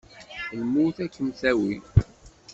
Lmut 0.59 0.97
ad 1.05 1.11
kem-tawi! 1.13 1.75